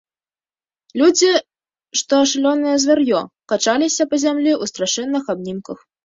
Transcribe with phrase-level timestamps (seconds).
[0.99, 1.27] Людзі,
[1.99, 3.19] што шалёнае звяр'ё,
[3.53, 5.77] качаліся па зямлі ў страшэнных абнімках.